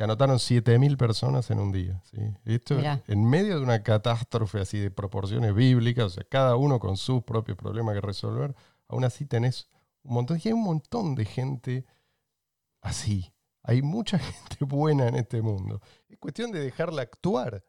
[0.00, 2.00] Se anotaron 7.000 personas en un día.
[2.10, 2.16] ¿sí?
[2.46, 6.96] Esto en medio de una catástrofe así de proporciones bíblicas, o sea, cada uno con
[6.96, 8.56] sus propios problemas que resolver,
[8.88, 9.68] aún así tenés
[10.02, 11.84] un montón, y hay un montón de gente
[12.80, 13.34] así.
[13.62, 15.82] Hay mucha gente buena en este mundo.
[16.08, 17.62] Es cuestión de dejarla actuar.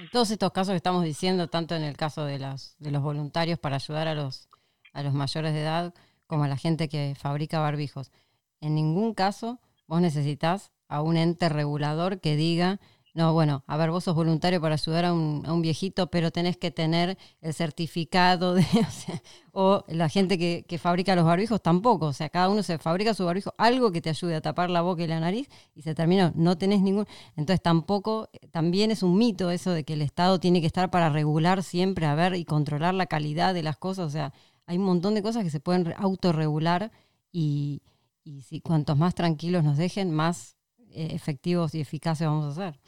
[0.00, 3.02] En todos estos casos que estamos diciendo, tanto en el caso de, las, de los
[3.02, 4.48] voluntarios para ayudar a los,
[4.92, 5.92] a los mayores de edad,
[6.28, 8.12] como a la gente que fabrica barbijos,
[8.60, 9.58] en ningún caso
[9.88, 12.80] vos necesitas a un ente regulador que diga,
[13.18, 16.70] no, bueno, a ver, vos sos voluntario para ayudar a un, viejito, pero tenés que
[16.70, 18.64] tener el certificado de,
[19.52, 23.24] o, la gente que, fabrica los barbijos tampoco, o sea, cada uno se fabrica su
[23.24, 26.32] barbijo, algo que te ayude a tapar la boca y la nariz y se terminó,
[26.36, 30.60] no tenés ningún, entonces tampoco, también es un mito eso de que el Estado tiene
[30.60, 34.10] que estar para regular siempre, a ver, y controlar la calidad de las cosas, o
[34.10, 34.32] sea,
[34.66, 36.92] hay un montón de cosas que se pueden autorregular
[37.32, 37.82] y,
[38.22, 40.57] y si cuantos más tranquilos nos dejen, más
[40.94, 42.80] efectivos y eficaces vamos a ser.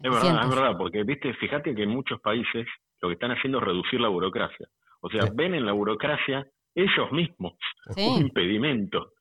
[0.00, 2.66] Es verdad, es verdad, porque viste, fíjate que en muchos países
[3.00, 4.68] lo que están haciendo es reducir la burocracia.
[5.00, 7.54] O sea, ven en la burocracia ellos mismos
[7.96, 9.12] un impedimento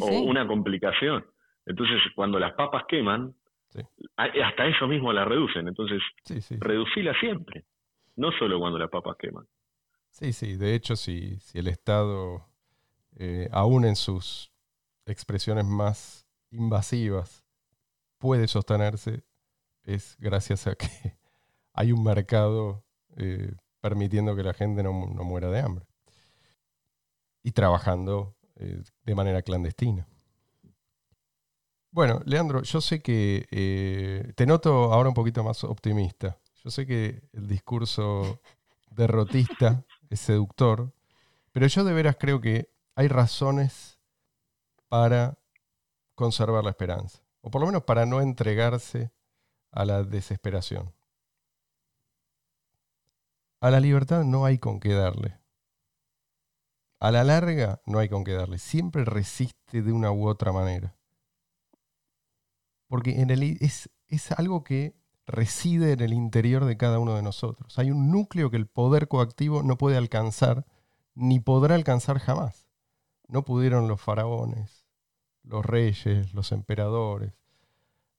[0.00, 1.24] o una complicación.
[1.66, 3.34] Entonces, cuando las papas queman,
[4.16, 5.68] hasta ellos mismos la reducen.
[5.68, 6.02] Entonces,
[6.58, 7.64] reducila siempre,
[8.16, 9.46] no solo cuando las papas queman.
[10.10, 12.46] Sí, sí, de hecho, si, si el Estado,
[13.18, 14.50] eh, aún en sus
[15.06, 17.47] expresiones más invasivas
[18.18, 19.24] puede sostenerse
[19.84, 20.88] es gracias a que
[21.72, 22.84] hay un mercado
[23.16, 25.86] eh, permitiendo que la gente no, muera de hambre
[27.42, 30.06] y trabajando eh, de manera clandestina.
[31.90, 36.38] Bueno, Leandro, yo sé que eh, te noto ahora un poquito más optimista.
[36.62, 38.40] Yo sé que el discurso
[38.90, 40.92] derrotista es seductor,
[41.52, 43.98] pero yo de veras creo que hay razones
[44.88, 45.38] para
[46.14, 49.12] conservar la esperanza, o por lo menos para no entregarse
[49.70, 50.92] a la desesperación.
[53.60, 55.38] A la libertad no hay con qué darle.
[57.00, 58.58] A la larga no hay con qué darle.
[58.58, 60.96] Siempre resiste de una u otra manera.
[62.88, 67.78] Porque en es, es algo que reside en el interior de cada uno de nosotros.
[67.78, 70.66] Hay un núcleo que el poder coactivo no puede alcanzar,
[71.14, 72.66] ni podrá alcanzar jamás.
[73.28, 74.77] No pudieron los faraones,
[75.42, 77.32] los reyes, los emperadores,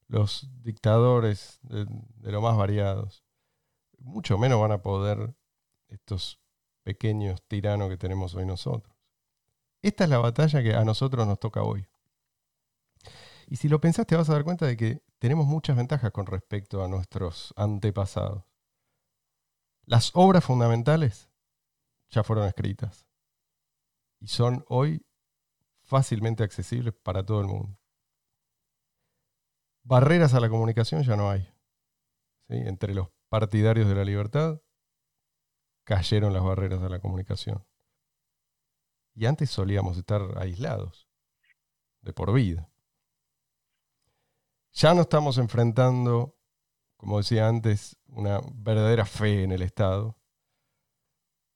[0.07, 1.87] los dictadores de,
[2.31, 3.23] lo más variados.
[3.99, 5.35] Mucho menos van a poder
[5.87, 6.39] estos
[6.83, 8.95] pequeños tiranos que tenemos hoy nosotros.
[9.81, 11.87] Esta es la batalla que a nosotros nos toca hoy.
[13.47, 16.83] Y si lo pensaste vas a dar cuenta de que tenemos muchas ventajas con respecto
[16.83, 18.43] a nuestros antepasados.
[19.85, 21.29] Las obras fundamentales
[22.09, 23.07] ya fueron escritas
[24.19, 25.05] y son hoy
[25.89, 27.77] fácilmente accesibles para todo el mundo.
[29.83, 31.51] Barreras a la comunicación ya no hay.
[32.47, 34.61] Entre los partidarios de la libertad
[35.83, 37.65] cayeron las barreras a la comunicación.
[39.15, 41.09] Y antes solíamos estar aislados,
[42.01, 42.71] de por vida.
[44.73, 46.37] Ya no estamos enfrentando,
[46.97, 50.15] como decía antes, una verdadera fe en el Estado,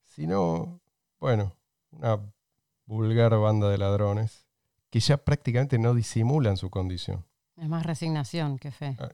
[0.05, 0.81] sino,
[1.19, 1.55] bueno,
[1.91, 2.32] una
[2.85, 4.45] vulgar banda de ladrones
[4.89, 7.25] que ya prácticamente no disimulan su condición.
[7.55, 9.09] Es más resignación que fe, ah.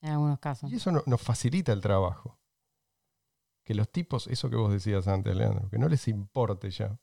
[0.00, 0.70] en algunos casos.
[0.70, 2.38] Y eso nos facilita el trabajo.
[3.64, 6.98] Que los tipos, eso que vos decías antes, Leandro, que no les importe ya,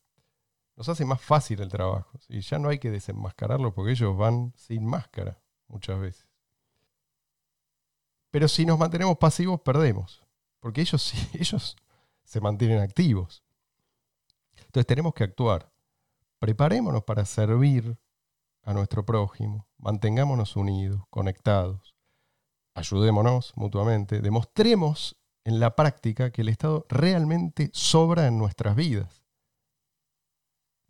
[0.77, 2.17] nos hace más fácil el trabajo.
[2.29, 6.25] Y ya no hay que desenmascararlo porque ellos van sin máscara muchas veces.
[8.31, 10.25] Pero si nos mantenemos pasivos, perdemos.
[10.59, 11.75] Porque ellos, ellos
[12.23, 13.43] se mantienen activos.
[14.57, 15.74] Entonces tenemos que actuar
[16.39, 17.97] preparémonos para servir
[18.63, 21.95] a nuestro prójimo, mantengámonos unidos, conectados,
[22.73, 29.23] ayudémonos mutuamente, demostremos en la práctica que el Estado realmente sobra en nuestras vidas.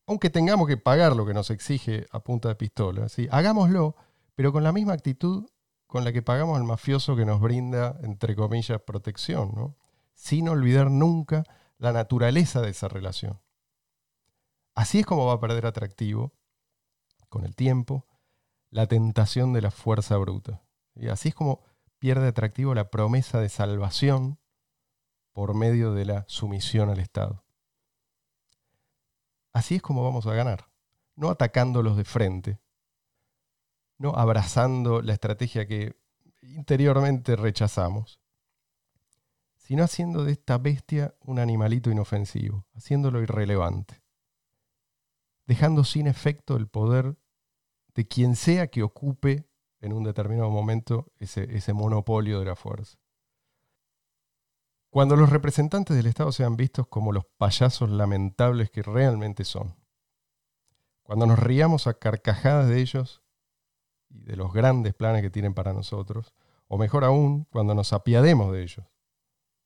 [0.07, 3.27] Aunque tengamos que pagar lo que nos exige a punta de pistola, ¿sí?
[3.31, 3.95] hagámoslo,
[4.35, 5.45] pero con la misma actitud
[5.87, 9.75] con la que pagamos al mafioso que nos brinda, entre comillas, protección, ¿no?
[10.13, 11.43] sin olvidar nunca
[11.77, 13.39] la naturaleza de esa relación.
[14.75, 16.33] Así es como va a perder atractivo
[17.29, 18.05] con el tiempo
[18.69, 20.61] la tentación de la fuerza bruta.
[20.95, 21.63] Y así es como
[21.97, 24.37] pierde atractivo la promesa de salvación
[25.31, 27.45] por medio de la sumisión al Estado.
[29.53, 30.69] Así es como vamos a ganar,
[31.15, 32.59] no atacándolos de frente,
[33.97, 35.97] no abrazando la estrategia que
[36.41, 38.19] interiormente rechazamos,
[39.55, 44.04] sino haciendo de esta bestia un animalito inofensivo, haciéndolo irrelevante,
[45.45, 47.17] dejando sin efecto el poder
[47.93, 49.47] de quien sea que ocupe
[49.79, 52.97] en un determinado momento ese, ese monopolio de la fuerza.
[54.89, 59.75] Cuando los representantes del Estado sean vistos como los payasos lamentables que realmente son,
[61.03, 63.21] cuando nos riamos a carcajadas de ellos
[64.09, 66.33] y de los grandes planes que tienen para nosotros,
[66.67, 68.85] o mejor aún, cuando nos apiademos de ellos,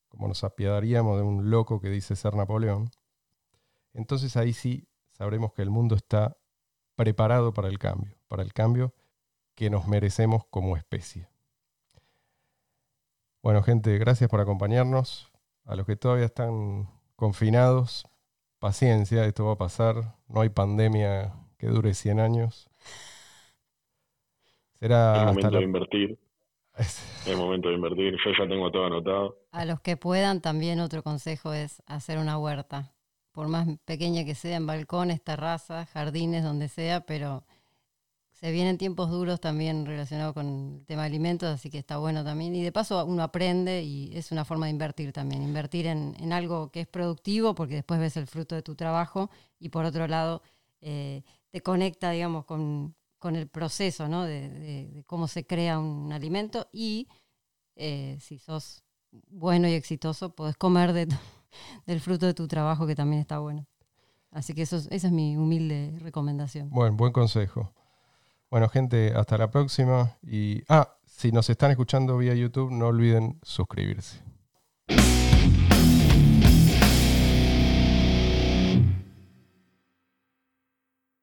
[0.09, 2.89] como nos apiadaríamos de un loco que dice ser Napoleón,
[3.93, 4.89] entonces ahí sí
[5.19, 6.37] sabremos que el mundo está
[6.95, 8.93] preparado para el cambio, para el cambio
[9.53, 11.27] que nos merecemos como especie.
[13.43, 15.29] Bueno, gente, gracias por acompañarnos.
[15.65, 18.07] A los que todavía están confinados,
[18.59, 20.15] paciencia, esto va a pasar.
[20.29, 22.69] No hay pandemia que dure 100 años.
[24.79, 26.19] Será el momento de invertir.
[26.77, 28.13] Es el momento de invertir.
[28.23, 29.37] Yo ya tengo todo anotado.
[29.51, 32.93] A los que puedan, también otro consejo es hacer una huerta.
[33.31, 37.45] Por más pequeña que sea, en balcones, terrazas, jardines, donde sea, pero
[38.39, 42.23] se vienen tiempos duros también relacionados con el tema de alimentos, así que está bueno
[42.23, 42.55] también.
[42.55, 45.43] Y de paso uno aprende y es una forma de invertir también.
[45.43, 49.69] Invertir en, algo que es productivo porque después ves el fruto de tu trabajo y
[49.69, 50.41] por otro lado
[50.79, 54.23] eh, te conecta, digamos, con, con el proceso ¿no?
[54.23, 57.09] de, cómo se crea un alimento y
[57.75, 58.83] eh, si sos
[59.27, 61.07] bueno y exitoso, podés comer de
[61.85, 63.65] del fruto de tu trabajo que también está bueno.
[64.31, 66.69] Así que eso, esa es mi humilde recomendación.
[66.69, 67.73] Bueno, buen consejo.
[68.51, 70.17] Bueno, gente, hasta la próxima.
[70.23, 74.21] Y, ah, si nos están escuchando vía YouTube, no olviden suscribirse.